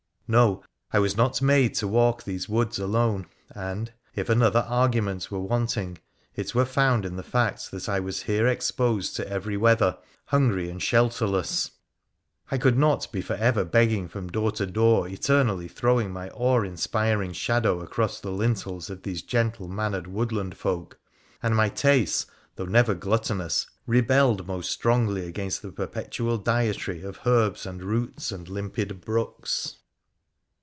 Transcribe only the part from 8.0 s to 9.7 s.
THE PHCENICIAN 127 was here exposed to every